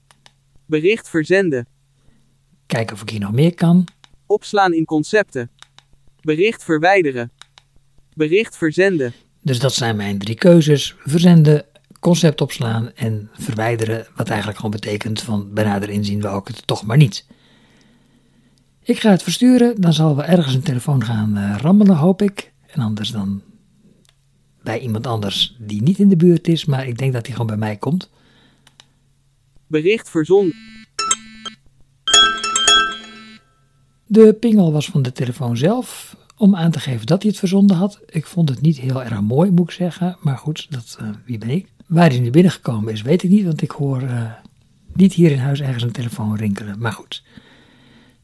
Bericht 0.67 1.09
verzenden. 1.09 1.67
Kijken 2.67 2.95
of 2.95 3.03
ik 3.03 3.11
hier 3.11 3.21
nog 3.21 3.33
meer 3.33 3.55
kan. 3.55 3.87
Opslaan 4.27 4.73
in 4.73 4.85
concepten. 4.85 5.51
Bericht 6.21 6.65
verwijderen. 6.65 7.33
Bericht 8.15 8.57
verzenden. 8.57 9.13
Dus 9.41 9.59
dat 9.59 9.75
zijn 9.75 9.97
mijn 9.97 10.19
drie 10.19 10.35
keuzes: 10.35 10.95
verzenden, 10.99 11.65
concept 12.01 12.41
opslaan 12.41 12.93
en 12.95 13.31
verwijderen. 13.33 14.07
Wat 14.17 14.29
eigenlijk 14.29 14.57
gewoon 14.57 14.81
betekent 14.81 15.23
van 15.23 15.53
benader 15.55 15.89
inzien 15.89 16.21
wou 16.21 16.39
ik 16.39 16.47
het 16.47 16.67
toch 16.67 16.87
maar 16.87 16.97
niet. 16.97 17.27
Ik 18.83 18.99
ga 18.99 19.11
het 19.11 19.23
versturen, 19.23 19.81
dan 19.81 19.93
zal 19.93 20.17
wel 20.17 20.25
ergens 20.25 20.55
een 20.55 20.63
telefoon 20.63 21.05
gaan 21.05 21.37
eh, 21.37 21.57
rammelen, 21.61 21.97
hoop 21.97 22.23
ik. 22.23 22.53
En 22.67 22.83
anders 22.83 23.11
dan 23.11 23.43
bij 24.63 24.81
iemand 24.81 25.07
anders 25.07 25.57
die 25.59 25.83
niet 25.83 25.99
in 25.99 26.09
de 26.09 26.17
buurt 26.17 26.49
is, 26.49 26.65
maar 26.65 26.87
ik 26.87 26.99
denk 26.99 27.13
dat 27.13 27.23
hij 27.27 27.33
gewoon 27.33 27.47
bij 27.47 27.57
mij 27.57 27.77
komt. 27.77 28.11
Bericht 29.67 30.11
verzonden. 30.11 30.57
De 34.07 34.33
pingel 34.33 34.73
was 34.73 34.87
van 34.87 35.03
de 35.03 35.13
telefoon 35.13 35.57
zelf, 35.57 36.17
om 36.37 36.57
aan 36.57 36.71
te 36.71 36.81
geven 36.81 37.07
dat 37.07 37.23
hij 37.23 37.31
het 37.31 37.41
verzonden 37.41 37.77
had. 37.77 38.01
Ik 38.07 38.27
vond 38.27 38.49
het 38.49 38.61
niet 38.61 38.79
heel 38.79 39.03
erg 39.03 39.21
mooi, 39.21 39.51
moet 39.51 39.69
ik 39.69 39.75
zeggen, 39.75 40.17
maar 40.21 40.39
goed, 40.39 40.67
dat, 40.71 40.97
eh, 41.01 41.09
wie 41.25 41.39
ben 41.39 41.51
ik? 41.51 41.67
Waar 41.87 42.09
hij 42.09 42.19
nu 42.19 42.31
binnengekomen 42.31 42.93
is, 42.93 43.03
weet 43.03 43.23
ik 43.23 43.31
niet, 43.31 43.45
want 43.45 43.63
ik 43.63 43.71
hoor 43.71 44.03
eh, 44.03 44.33
niet 44.95 45.13
hier 45.13 45.31
in 45.31 45.39
huis 45.39 45.61
ergens 45.61 45.83
een 45.83 45.93
telefoon 45.93 46.37
rinkelen. 46.37 46.79
Maar 46.79 46.93
goed, 46.93 47.23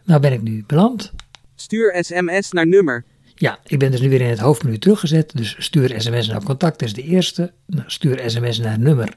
nou 0.05 0.21
ben 0.21 0.33
ik 0.33 0.43
nu 0.43 0.65
beland. 0.67 1.13
Stuur 1.55 2.05
sms 2.05 2.53
naar 2.53 2.67
nummer. 2.67 3.05
Ja, 3.39 3.59
ik 3.67 3.79
ben 3.79 3.91
dus 3.91 4.01
nu 4.01 4.09
weer 4.09 4.21
in 4.21 4.29
het 4.29 4.39
hoofdmenu 4.39 4.79
teruggezet, 4.79 5.33
dus 5.37 5.57
stuur 5.59 6.01
sms 6.01 6.27
naar 6.27 6.43
contact 6.43 6.83
is 6.83 6.93
de 6.93 7.03
eerste. 7.03 7.53
Nou, 7.67 7.85
stuur 7.87 8.31
sms 8.31 8.59
naar 8.59 8.79
nummer. 8.79 9.17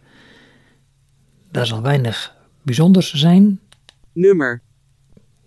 Daar 1.52 1.66
zal 1.66 1.82
weinig 1.82 2.36
bijzonders 2.62 3.14
zijn. 3.14 3.60
Nummer. 4.14 4.62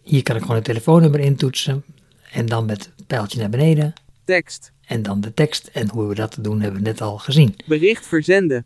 Hier 0.03 0.23
kan 0.23 0.37
ik 0.37 0.41
gewoon 0.41 0.57
het 0.57 0.65
telefoonnummer 0.65 1.21
intoetsen 1.21 1.85
en 2.33 2.47
dan 2.47 2.67
met 2.67 2.91
het 2.97 3.07
pijltje 3.07 3.39
naar 3.39 3.51
beneden. 3.51 3.93
Tekst. 4.25 4.73
En 4.87 5.03
dan 5.03 5.21
de 5.21 5.35
tekst. 5.35 5.67
En 5.73 5.91
hoe 5.91 6.07
we 6.07 6.15
dat 6.15 6.39
doen 6.41 6.61
hebben 6.61 6.83
we 6.83 6.89
net 6.89 7.01
al 7.01 7.19
gezien. 7.19 7.57
Bericht 7.67 8.07
verzenden. 8.07 8.65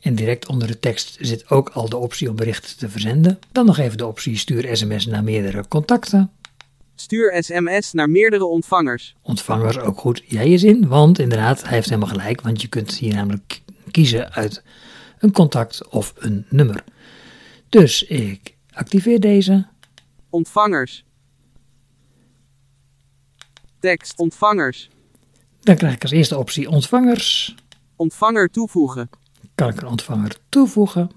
En 0.00 0.14
direct 0.14 0.46
onder 0.46 0.68
de 0.68 0.80
tekst 0.80 1.16
zit 1.20 1.50
ook 1.50 1.68
al 1.68 1.88
de 1.88 1.96
optie 1.96 2.30
om 2.30 2.36
berichten 2.36 2.76
te 2.76 2.88
verzenden. 2.88 3.38
Dan 3.52 3.66
nog 3.66 3.78
even 3.78 3.98
de 3.98 4.06
optie 4.06 4.36
stuur 4.36 4.76
sms 4.76 5.06
naar 5.06 5.24
meerdere 5.24 5.68
contacten. 5.68 6.30
Stuur 6.98 7.42
sms 7.42 7.92
naar 7.92 8.10
meerdere 8.10 8.44
ontvangers. 8.44 9.16
Ontvangers 9.22 9.78
ook 9.78 9.98
goed. 9.98 10.22
Jij 10.26 10.48
is 10.48 10.62
in, 10.62 10.88
want 10.88 11.18
inderdaad, 11.18 11.62
hij 11.62 11.72
heeft 11.72 11.88
helemaal 11.88 12.08
gelijk. 12.08 12.40
Want 12.40 12.62
je 12.62 12.68
kunt 12.68 12.94
hier 12.94 13.14
namelijk 13.14 13.62
kiezen 13.90 14.32
uit 14.32 14.62
een 15.18 15.32
contact 15.32 15.88
of 15.88 16.12
een 16.16 16.46
nummer. 16.48 16.84
Dus 17.68 18.02
ik 18.02 18.56
activeer 18.70 19.20
deze. 19.20 19.66
Ontvangers. 20.30 21.04
Tekst. 23.80 24.18
Ontvangers. 24.18 24.90
Dan 25.60 25.76
krijg 25.76 25.94
ik 25.94 26.02
als 26.02 26.10
eerste 26.10 26.38
optie 26.38 26.68
ontvangers. 26.68 27.54
Ontvanger 27.96 28.50
toevoegen. 28.50 29.10
Kan 29.54 29.68
ik 29.68 29.80
een 29.80 29.88
ontvanger 29.88 30.36
toevoegen. 30.48 31.10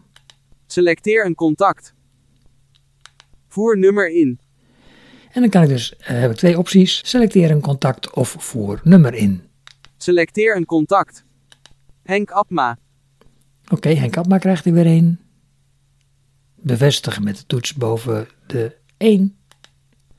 Selecteer 0.67 1.25
een 1.25 1.35
contact. 1.35 1.93
Voer 3.47 3.77
nummer 3.77 4.09
in. 4.09 4.39
En 5.31 5.41
dan 5.41 5.49
kan 5.49 5.63
ik 5.63 5.69
dus, 5.69 5.95
eh, 5.95 6.07
heb 6.19 6.31
ik 6.31 6.37
twee 6.37 6.57
opties. 6.57 7.01
Selecteer 7.09 7.51
een 7.51 7.61
contact 7.61 8.13
of 8.13 8.35
voer 8.39 8.81
nummer 8.83 9.13
in. 9.13 9.41
Selecteer 9.97 10.55
een 10.55 10.65
contact. 10.65 11.23
Henk 12.03 12.31
Abma. 12.31 12.77
Oké, 13.71 13.89
Henk 13.89 14.17
Abma 14.17 14.37
krijgt 14.37 14.65
er 14.65 14.73
weer 14.73 14.85
een. 14.85 15.19
Bevestigen 16.55 17.23
met 17.23 17.37
de 17.37 17.45
toets 17.45 17.73
boven 17.73 18.27
de 18.47 18.75
1. 18.97 19.37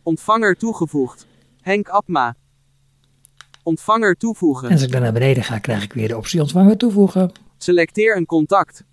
Ontvanger 0.03 0.57
toegevoegd. 0.57 1.27
Henk 1.61 1.89
Abma. 1.89 2.37
Ontvanger 3.63 4.11
En 4.11 4.19
toevoegen. 4.19 4.71
als 4.71 4.83
ik 4.83 4.91
dan 4.93 5.01
naar 5.03 5.13
beneden 5.13 5.45
ga, 5.45 5.59
krijg 5.59 5.83
ik 5.83 5.93
weer 5.93 6.09
de 6.09 6.17
optie 6.17 6.41
ontvanger 6.41 6.77
toevoegen. 6.77 7.33
Selecteer 7.59 8.17
een 8.17 8.27
contact. 8.27 8.85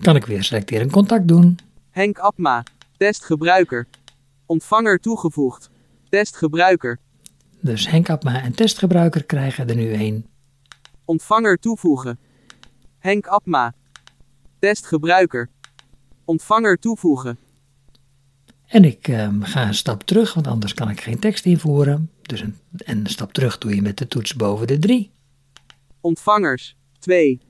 Kan 0.00 0.16
ik 0.16 0.26
weer 0.26 0.44
selecteren 0.44 0.84
een 0.84 0.90
contact 0.92 1.28
doen. 1.28 1.58
Henk 1.90 2.18
Abma. 2.18 2.62
Test 2.96 3.24
gebruiker. 3.24 3.86
Ontvanger 4.52 4.98
toegevoegd. 5.00 5.70
Test 6.08 6.36
gebruiker. 6.36 6.98
Dus 7.60 7.88
Henk 7.88 8.10
Abma 8.10 8.42
en 8.42 8.54
testgebruiker 8.54 9.24
krijgen 9.24 9.68
er 9.68 9.74
nu 9.74 9.92
een. 9.92 10.26
Ontvanger 11.04 11.58
toevoegen. 11.58 12.18
Henk 12.98 13.26
Abma. 13.26 13.74
Test 14.58 14.86
gebruiker. 14.86 15.50
Ontvanger 16.24 16.78
toevoegen. 16.78 17.38
En 18.66 18.84
ik 18.84 19.08
ehm, 19.08 19.40
ga 19.40 19.66
een 19.66 19.74
stap 19.74 20.02
terug, 20.02 20.34
want 20.34 20.46
anders 20.46 20.74
kan 20.74 20.90
ik 20.90 21.00
geen 21.00 21.18
tekst 21.18 21.44
invoeren. 21.44 22.10
Dus 22.22 22.40
een, 22.40 22.56
en 22.84 22.98
een 22.98 23.06
stap 23.06 23.32
terug 23.32 23.58
doe 23.58 23.74
je 23.74 23.82
met 23.82 23.98
de 23.98 24.08
toets 24.08 24.34
boven 24.34 24.66
de 24.66 24.78
3. 24.78 25.10
Ontvangers. 26.00 26.76
2. 26.98 27.40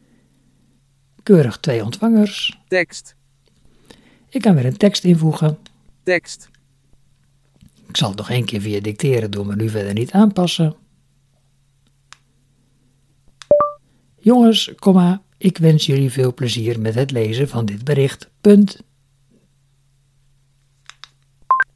Keurig 1.22 1.58
twee 1.58 1.84
ontvangers. 1.84 2.58
Tekst. 2.68 3.16
Ik 4.28 4.40
kan 4.40 4.54
weer 4.54 4.66
een 4.66 4.76
tekst 4.76 5.04
invoegen. 5.04 5.58
Tekst. 6.02 6.50
Ik 7.92 7.98
zal 7.98 8.08
het 8.08 8.18
nog 8.18 8.30
één 8.30 8.44
keer 8.44 8.60
via 8.60 8.80
dicteren 8.80 9.30
doen, 9.30 9.46
maar 9.46 9.56
nu 9.56 9.68
verder 9.68 9.92
niet 9.92 10.10
aanpassen. 10.10 10.76
Jongens, 14.18 14.72
komma, 14.78 15.22
ik 15.38 15.58
wens 15.58 15.86
jullie 15.86 16.10
veel 16.10 16.34
plezier 16.34 16.80
met 16.80 16.94
het 16.94 17.10
lezen 17.10 17.48
van 17.48 17.64
dit 17.64 17.84
bericht. 17.84 18.30
Punt. 18.40 18.82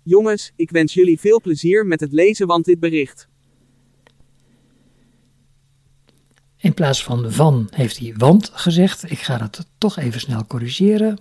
Jongens, 0.03 0.53
ik 0.55 0.71
wens 0.71 0.95
jullie 0.95 1.21
veel 1.21 1.41
plezier 1.41 1.87
met 1.87 2.01
het 2.01 2.13
lezen 2.13 2.47
van 2.47 2.63
dit 2.63 2.81
bericht. 2.81 3.29
In 6.57 6.75
plaats 6.75 7.05
van 7.05 7.33
van 7.33 7.69
heeft 7.71 7.99
hij 7.99 8.15
want 8.17 8.51
gezegd. 8.53 9.11
Ik 9.11 9.19
ga 9.19 9.39
dat 9.39 9.67
toch 9.79 9.97
even 9.97 10.21
snel 10.21 10.47
corrigeren. 10.47 11.19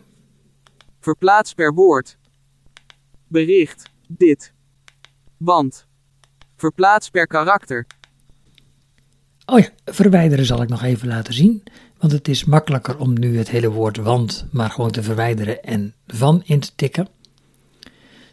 Verplaats 0.99 1.53
per 1.53 1.73
woord. 1.73 2.17
Bericht. 3.27 3.89
Dit. 4.07 4.53
Want. 5.37 5.85
Verplaats 6.55 7.09
per 7.09 7.27
karakter. 7.27 7.85
Oh 9.45 9.59
ja, 9.59 9.69
verwijderen 9.85 10.45
zal 10.45 10.61
ik 10.61 10.69
nog 10.69 10.83
even 10.83 11.07
laten 11.07 11.33
zien. 11.33 11.63
Want 11.97 12.11
het 12.11 12.27
is 12.27 12.45
makkelijker 12.45 12.97
om 12.97 13.19
nu 13.19 13.37
het 13.37 13.49
hele 13.49 13.71
woord 13.71 13.97
want 13.97 14.47
maar 14.51 14.69
gewoon 14.69 14.91
te 14.91 15.03
verwijderen 15.03 15.63
en 15.63 15.93
van 16.07 16.41
in 16.45 16.59
te 16.59 16.71
tikken. 16.75 17.07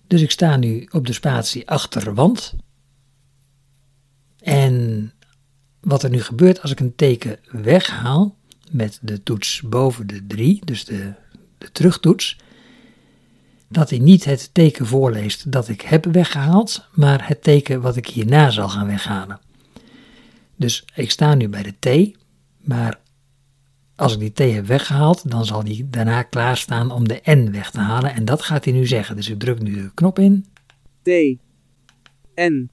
Dus 0.06 0.20
ik 0.20 0.30
sta 0.30 0.56
nu 0.56 0.88
op 0.90 1.06
de 1.06 1.12
spatie 1.12 1.68
achter 1.68 2.14
want. 2.14 2.54
En 4.38 5.12
wat 5.80 6.02
er 6.02 6.10
nu 6.10 6.22
gebeurt 6.22 6.62
als 6.62 6.70
ik 6.70 6.80
een 6.80 6.94
teken 6.94 7.38
weghaal 7.50 8.36
met 8.70 8.98
de 9.02 9.22
toets 9.22 9.60
boven 9.60 10.06
de 10.06 10.26
3, 10.26 10.64
dus 10.64 10.84
de, 10.84 11.12
de 11.58 11.72
terugtoets, 11.72 12.38
dat 13.72 13.90
hij 13.90 13.98
niet 13.98 14.24
het 14.24 14.54
teken 14.54 14.86
voorleest 14.86 15.52
dat 15.52 15.68
ik 15.68 15.80
heb 15.80 16.04
weggehaald, 16.04 16.88
maar 16.94 17.28
het 17.28 17.42
teken 17.42 17.80
wat 17.80 17.96
ik 17.96 18.06
hierna 18.06 18.50
zal 18.50 18.68
gaan 18.68 18.86
weghalen. 18.86 19.40
Dus 20.56 20.84
ik 20.94 21.10
sta 21.10 21.34
nu 21.34 21.48
bij 21.48 21.62
de 21.62 21.74
T, 21.78 22.16
maar 22.60 23.00
als 23.96 24.12
ik 24.12 24.18
die 24.18 24.32
T 24.32 24.54
heb 24.54 24.66
weggehaald, 24.66 25.30
dan 25.30 25.44
zal 25.44 25.64
die 25.64 25.88
daarna 25.90 26.22
klaarstaan 26.22 26.90
om 26.90 27.08
de 27.08 27.20
N 27.24 27.50
weg 27.50 27.70
te 27.70 27.80
halen. 27.80 28.14
En 28.14 28.24
dat 28.24 28.42
gaat 28.42 28.64
hij 28.64 28.74
nu 28.74 28.86
zeggen. 28.86 29.16
Dus 29.16 29.28
ik 29.28 29.38
druk 29.38 29.62
nu 29.62 29.74
de 29.74 29.90
knop 29.94 30.18
in. 30.18 30.46
T. 31.02 31.08
N. 32.34 32.70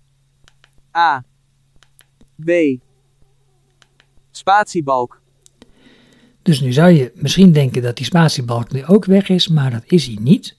A. 0.98 1.24
B. 2.46 2.51
Spatiebalk. 4.32 5.22
Dus 6.41 6.60
nu 6.62 6.74
zou 6.74 6.89
je 6.89 7.12
misschien 7.15 7.51
denken 7.51 7.82
dat 7.82 7.98
die 7.98 8.06
spatiebalk 8.06 8.72
nu 8.72 8.86
ook 8.86 9.06
weg 9.06 9.29
is, 9.29 9.48
maar 9.48 9.72
dat 9.72 9.84
is 9.86 10.06
hij 10.06 10.18
niet. 10.20 10.58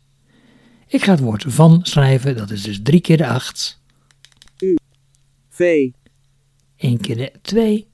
Ik 0.90 1.02
ga 1.02 1.10
het 1.10 1.20
woord 1.20 1.44
van 1.46 1.80
schrijven, 1.82 2.36
dat 2.36 2.50
is 2.50 2.62
dus 2.62 2.82
3 2.82 3.00
keer 3.00 3.16
de 3.16 3.26
8. 3.26 3.80
V, 5.48 5.90
1 6.76 7.00
keer 7.00 7.16
de 7.16 7.32
2 7.42 7.88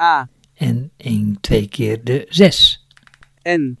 A, 0.00 0.28
en 0.54 0.90
1, 0.96 1.40
2 1.40 1.68
keer 1.68 2.04
de 2.04 2.26
6. 2.28 2.86
N. 3.48 3.78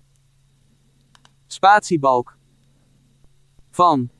Spatiebalk. 1.46 2.36
Van. 3.70 4.10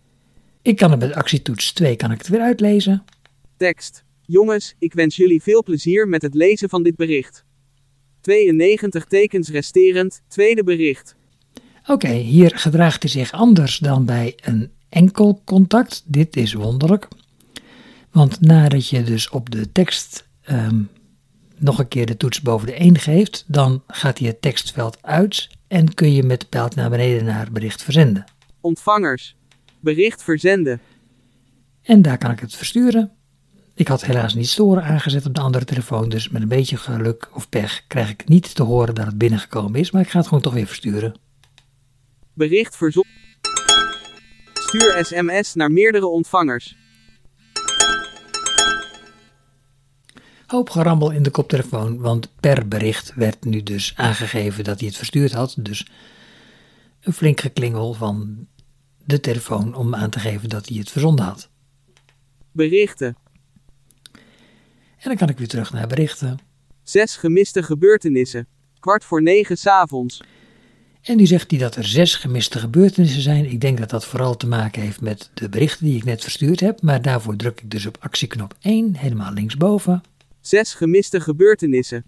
Ik 0.63 0.77
kan 0.77 0.91
het 0.91 1.01
met 1.01 1.15
actietoets 1.15 1.73
2 1.73 1.97
kan 1.97 2.11
ik 2.11 2.19
het 2.19 2.29
weer 2.29 2.41
uitlezen. 2.41 3.05
Tekst. 3.57 4.05
Jongens, 4.21 4.75
ik 4.79 4.93
wens 4.93 5.17
jullie 5.17 5.43
veel 5.43 5.63
plezier 5.63 6.09
met 6.09 6.23
het 6.23 6.35
lezen 6.35 6.69
van 6.69 6.83
dit 6.83 6.97
bericht. 6.97 7.45
92 8.21 9.05
tekens 9.05 9.49
resterend, 9.49 10.23
tweede 10.29 10.65
bericht. 10.65 11.17
Oké, 11.87 12.13
hier 12.13 12.53
gedraagt 12.55 13.03
hij 13.03 13.11
zich 13.11 13.33
anders 13.33 13.79
dan 13.79 14.05
bij 14.05 14.37
een 14.43 14.73
enkel 14.89 15.43
contact. 15.45 16.03
Dit 16.07 16.37
is 16.37 16.53
wonderlijk. 16.53 17.09
Want 18.11 18.41
nadat 18.41 18.89
je 18.89 19.03
dus 19.03 19.29
op 19.29 19.51
de 19.51 19.73
tekst 19.73 20.29
ehm, 20.43 20.83
nog 21.57 21.79
een 21.79 21.89
keer 21.89 22.07
de 22.07 22.17
toets 22.17 22.41
boven 22.41 22.67
de 22.67 22.75
1 22.75 22.99
geeft, 22.99 23.45
dan 23.47 23.83
gaat 23.87 24.19
hij 24.19 24.29
het 24.29 24.43
tekstveld 24.43 24.99
uit 25.01 25.49
en 25.69 25.95
kun 25.95 26.13
je 26.13 26.23
met 26.23 26.41
de 26.41 26.47
pijl 26.47 26.69
naar 26.75 26.91
beneden 26.91 27.25
naar 27.25 27.53
bericht 27.53 27.83
verzenden. 27.83 28.25
Ontvangers. 28.61 29.37
Bericht 29.81 30.23
verzenden. 30.23 30.81
En 31.83 32.03
daar 32.03 32.19
kan 32.19 32.31
ik 32.31 32.41
het 32.41 32.55
versturen. 32.55 33.11
Ik 33.75 33.89
had 33.89 34.05
helaas 34.05 34.35
niet 34.35 34.49
storen 34.49 34.85
aangezet 34.85 35.27
op 35.27 35.35
de 35.35 35.41
andere 35.41 35.65
telefoon, 35.65 36.09
dus 36.09 36.29
met 36.29 36.43
een 36.43 36.49
beetje 36.49 36.77
geluk 36.77 37.29
of 37.33 37.49
pech 37.49 37.85
krijg 37.87 38.11
ik 38.11 38.29
niet 38.29 38.55
te 38.55 38.63
horen 38.63 38.95
dat 38.95 39.07
het 39.07 39.19
binnengekomen 39.19 39.81
is, 39.81 39.91
maar 39.91 40.03
ik 40.03 40.09
ga 40.09 40.19
het 40.19 40.27
gewoon 40.27 40.43
toch 40.43 40.55
weer 40.55 40.67
versturen. 40.67 41.15
Bericht 42.35 42.77
verzonden. 42.77 43.13
Stuur 44.53 45.05
sms 45.05 45.55
naar 45.55 45.71
meerdere 45.71 46.07
ontvangers. 46.07 46.77
Hoop 50.47 50.71
gerammel 50.71 51.11
in 51.11 51.23
de 51.23 51.31
koptelefoon, 51.31 52.01
want 52.01 52.33
per 52.41 52.69
bericht 52.69 53.15
werd 53.15 53.45
nu 53.45 53.63
dus 53.63 53.93
aangegeven 53.97 54.65
dat 54.65 54.79
hij 54.79 54.89
het 54.89 54.97
verstuurd 54.97 55.33
had. 55.33 55.55
Dus 55.59 55.87
een 57.01 57.13
flink 57.13 57.41
geklingel 57.41 57.93
van 57.93 58.47
de 59.05 59.21
telefoon 59.21 59.75
om 59.75 59.95
aan 59.95 60.11
te 60.11 60.19
geven 60.19 60.49
dat 60.49 60.69
hij 60.69 60.79
het 60.79 60.91
verzonden 60.91 61.25
had. 61.25 61.51
Berichten. 62.53 63.17
En 64.99 65.11
dan 65.11 65.17
kan 65.17 65.29
ik 65.29 65.39
weer 65.39 65.49
terug 65.49 65.73
naar 65.73 65.87
berichten. 65.87 66.39
Zes 66.83 67.17
gemiste 67.17 67.63
gebeurtenissen. 67.63 68.47
Kwart 68.81 69.05
voor 69.05 69.23
negen 69.23 69.59
's 69.59 69.67
avonds. 69.67 70.21
En 71.05 71.17
nu 71.17 71.27
zegt 71.27 71.51
hij 71.51 71.61
dat 71.61 71.77
er 71.77 71.85
zes 71.85 72.15
gemiste 72.15 72.59
gebeurtenissen 72.59 73.23
zijn. 73.23 73.45
Ik 73.51 73.61
denk 73.61 73.79
dat 73.79 73.91
dat 73.91 74.05
vooral 74.05 74.37
te 74.37 74.47
maken 74.47 74.83
heeft 74.83 75.01
met 75.01 75.31
de 75.35 75.49
berichten 75.49 75.85
die 75.87 75.97
ik 75.97 76.05
net 76.05 76.23
verstuurd 76.23 76.61
heb. 76.61 76.83
Maar 76.83 77.03
daarvoor 77.03 77.37
druk 77.37 77.61
ik 77.61 77.71
dus 77.71 77.87
op 77.87 77.97
actieknop 78.01 78.55
1, 78.61 78.97
helemaal 78.97 79.33
linksboven. 79.33 80.03
Zes 80.41 80.75
gemiste 80.75 81.21
gebeurtenissen. 81.21 82.05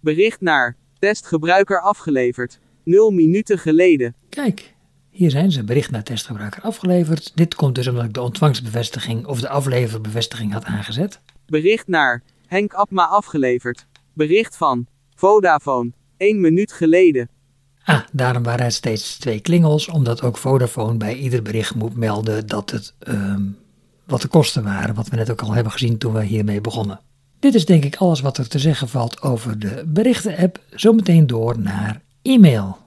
Bericht 0.00 0.40
naar. 0.40 0.76
Testgebruiker 0.98 1.80
afgeleverd. 1.80 2.58
0 2.84 3.10
minuten 3.10 3.58
geleden. 3.58 4.14
Kijk, 4.28 4.74
hier 5.10 5.30
zijn 5.30 5.52
ze. 5.52 5.64
Bericht 5.64 5.90
naar 5.90 6.02
testgebruiker 6.02 6.62
afgeleverd. 6.62 7.32
Dit 7.34 7.54
komt 7.54 7.74
dus 7.74 7.88
omdat 7.88 8.04
ik 8.04 8.14
de 8.14 8.22
ontvangstbevestiging 8.22 9.26
of 9.26 9.40
de 9.40 9.48
afleverbevestiging 9.48 10.52
had 10.52 10.64
aangezet. 10.64 11.20
Bericht 11.46 11.88
naar. 11.88 12.22
Henk 12.46 12.72
Abma 12.72 13.06
afgeleverd. 13.06 13.86
Bericht 14.12 14.56
van. 14.56 14.86
Vodafone. 15.14 15.92
1 16.24 16.40
minuut 16.40 16.72
geleden. 16.72 17.28
Ah, 17.84 18.00
daarom 18.12 18.42
waren 18.42 18.64
het 18.64 18.74
steeds 18.74 19.18
twee 19.18 19.40
klingels, 19.40 19.88
omdat 19.88 20.22
ook 20.22 20.36
Vodafone 20.36 20.96
bij 20.96 21.14
ieder 21.14 21.42
bericht 21.42 21.74
moet 21.74 21.96
melden 21.96 22.46
dat 22.46 22.70
het, 22.70 22.94
ehm, 22.98 23.42
wat 24.06 24.22
de 24.22 24.28
kosten 24.28 24.64
waren, 24.64 24.94
wat 24.94 25.08
we 25.08 25.16
net 25.16 25.30
ook 25.30 25.40
al 25.40 25.52
hebben 25.52 25.72
gezien 25.72 25.98
toen 25.98 26.12
we 26.12 26.24
hiermee 26.24 26.60
begonnen. 26.60 27.00
Dit 27.38 27.54
is 27.54 27.64
denk 27.64 27.84
ik 27.84 27.96
alles 27.96 28.20
wat 28.20 28.38
er 28.38 28.48
te 28.48 28.58
zeggen 28.58 28.88
valt 28.88 29.22
over 29.22 29.58
de 29.58 29.84
berichten-app. 29.86 30.60
Zometeen 30.70 31.26
door 31.26 31.58
naar 31.58 32.02
e-mail. 32.22 32.78